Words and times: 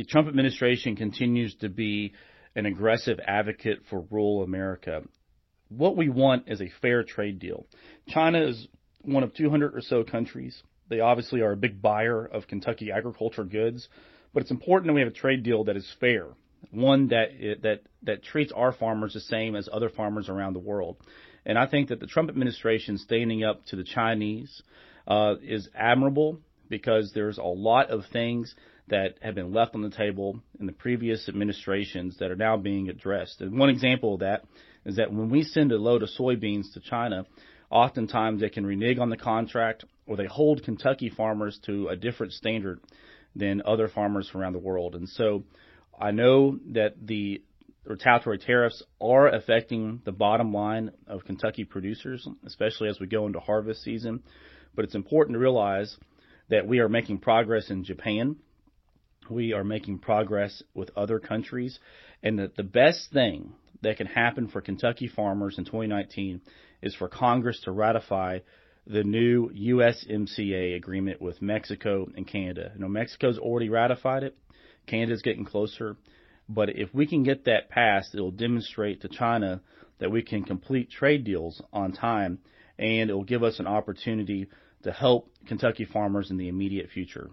the 0.00 0.06
Trump 0.06 0.28
administration 0.28 0.96
continues 0.96 1.54
to 1.56 1.68
be 1.68 2.14
an 2.56 2.64
aggressive 2.64 3.20
advocate 3.22 3.80
for 3.90 4.06
rural 4.10 4.42
America. 4.42 5.02
What 5.68 5.94
we 5.94 6.08
want 6.08 6.44
is 6.46 6.62
a 6.62 6.72
fair 6.80 7.04
trade 7.04 7.38
deal. 7.38 7.66
China 8.08 8.40
is 8.46 8.66
one 9.02 9.24
of 9.24 9.34
200 9.34 9.76
or 9.76 9.82
so 9.82 10.02
countries. 10.02 10.62
They 10.88 11.00
obviously 11.00 11.42
are 11.42 11.52
a 11.52 11.56
big 11.56 11.82
buyer 11.82 12.24
of 12.24 12.46
Kentucky 12.46 12.90
agriculture 12.90 13.44
goods, 13.44 13.90
but 14.32 14.40
it's 14.40 14.50
important 14.50 14.86
that 14.86 14.94
we 14.94 15.02
have 15.02 15.10
a 15.10 15.14
trade 15.14 15.42
deal 15.42 15.64
that 15.64 15.76
is 15.76 15.86
fair, 16.00 16.28
one 16.70 17.08
that 17.08 17.58
that 17.62 17.82
that 18.04 18.24
treats 18.24 18.52
our 18.52 18.72
farmers 18.72 19.12
the 19.12 19.20
same 19.20 19.54
as 19.54 19.68
other 19.70 19.90
farmers 19.90 20.30
around 20.30 20.54
the 20.54 20.60
world. 20.60 20.96
And 21.44 21.58
I 21.58 21.66
think 21.66 21.90
that 21.90 22.00
the 22.00 22.06
Trump 22.06 22.30
administration 22.30 22.96
standing 22.96 23.44
up 23.44 23.66
to 23.66 23.76
the 23.76 23.84
Chinese 23.84 24.62
uh, 25.06 25.34
is 25.42 25.68
admirable 25.74 26.40
because 26.70 27.12
there's 27.14 27.36
a 27.36 27.42
lot 27.42 27.90
of 27.90 28.04
things 28.10 28.54
that 28.88 29.16
have 29.20 29.34
been 29.34 29.52
left 29.52 29.74
on 29.74 29.82
the 29.82 29.90
table 29.90 30.40
in 30.58 30.66
the 30.66 30.72
previous 30.72 31.28
administrations 31.28 32.16
that 32.18 32.30
are 32.30 32.36
now 32.36 32.56
being 32.56 32.88
addressed. 32.88 33.40
And 33.40 33.58
one 33.58 33.68
example 33.68 34.14
of 34.14 34.20
that 34.20 34.44
is 34.86 34.96
that 34.96 35.12
when 35.12 35.28
we 35.28 35.42
send 35.42 35.72
a 35.72 35.76
load 35.76 36.02
of 36.02 36.08
soybeans 36.18 36.72
to 36.72 36.80
China, 36.80 37.26
oftentimes 37.70 38.40
they 38.40 38.48
can 38.48 38.64
renege 38.64 38.98
on 38.98 39.10
the 39.10 39.16
contract 39.16 39.84
or 40.06 40.16
they 40.16 40.26
hold 40.26 40.64
Kentucky 40.64 41.10
farmers 41.10 41.60
to 41.66 41.88
a 41.88 41.96
different 41.96 42.32
standard 42.32 42.80
than 43.36 43.62
other 43.64 43.88
farmers 43.88 44.30
around 44.34 44.54
the 44.54 44.58
world. 44.58 44.94
And 44.94 45.08
so 45.08 45.44
I 45.98 46.10
know 46.10 46.58
that 46.72 46.94
the 47.00 47.42
retaliatory 47.84 48.38
tariffs 48.38 48.82
are 49.00 49.28
affecting 49.28 50.02
the 50.04 50.12
bottom 50.12 50.52
line 50.52 50.90
of 51.06 51.24
Kentucky 51.24 51.64
producers, 51.64 52.26
especially 52.44 52.88
as 52.88 52.98
we 52.98 53.06
go 53.06 53.26
into 53.26 53.40
harvest 53.40 53.82
season. 53.82 54.22
But 54.74 54.84
it's 54.84 54.94
important 54.94 55.34
to 55.34 55.40
realize 55.40 55.96
that 56.50 56.66
we 56.66 56.80
are 56.80 56.88
making 56.88 57.18
progress 57.18 57.70
in 57.70 57.84
Japan. 57.84 58.36
We 59.30 59.52
are 59.52 59.64
making 59.64 60.00
progress 60.00 60.62
with 60.74 60.90
other 60.96 61.18
countries. 61.18 61.78
And 62.22 62.38
that 62.38 62.56
the 62.56 62.64
best 62.64 63.12
thing 63.12 63.52
that 63.82 63.96
can 63.96 64.06
happen 64.06 64.48
for 64.48 64.60
Kentucky 64.60 65.08
farmers 65.08 65.56
in 65.56 65.64
2019 65.64 66.42
is 66.82 66.94
for 66.94 67.08
Congress 67.08 67.60
to 67.64 67.72
ratify 67.72 68.40
the 68.86 69.04
new 69.04 69.48
USMCA 69.50 70.76
agreement 70.76 71.22
with 71.22 71.40
Mexico 71.40 72.08
and 72.16 72.26
Canada. 72.26 72.72
You 72.74 72.80
know, 72.80 72.88
Mexico's 72.88 73.38
already 73.38 73.68
ratified 73.68 74.24
it. 74.24 74.36
Canada's 74.86 75.22
getting 75.22 75.44
closer. 75.44 75.96
But 76.48 76.70
if 76.70 76.92
we 76.92 77.06
can 77.06 77.22
get 77.22 77.44
that 77.44 77.68
passed, 77.68 78.14
it'll 78.14 78.32
demonstrate 78.32 79.02
to 79.02 79.08
China 79.08 79.60
that 80.00 80.10
we 80.10 80.22
can 80.22 80.42
complete 80.42 80.90
trade 80.90 81.24
deals 81.24 81.62
on 81.72 81.92
time 81.92 82.40
and 82.80 83.10
it 83.10 83.12
will 83.12 83.24
give 83.24 83.42
us 83.42 83.60
an 83.60 83.66
opportunity 83.66 84.48
to 84.82 84.90
help 84.90 85.30
Kentucky 85.46 85.84
farmers 85.84 86.30
in 86.30 86.38
the 86.38 86.48
immediate 86.48 86.88
future. 86.90 87.30